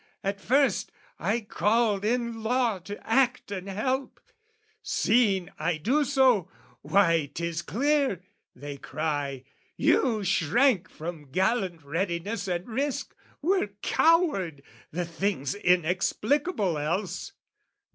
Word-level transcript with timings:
At 0.23 0.41
first, 0.41 0.91
I 1.19 1.41
called 1.41 2.03
in 2.03 2.41
law 2.41 2.79
to 2.79 3.07
act 3.07 3.51
and 3.51 3.69
help: 3.69 4.19
Seeing 4.81 5.51
I 5.59 5.77
do 5.77 6.03
so, 6.05 6.49
"Why, 6.81 7.29
'tis 7.31 7.61
clear," 7.61 8.23
they 8.55 8.77
cry, 8.77 9.43
"You 9.77 10.23
shrank 10.23 10.89
from 10.89 11.29
gallant 11.29 11.83
readiness 11.83 12.47
and 12.47 12.67
risk, 12.67 13.15
"Were 13.43 13.67
coward: 13.83 14.63
the 14.89 15.05
thing's 15.05 15.53
inexplicable 15.53 16.79
else." 16.79 17.33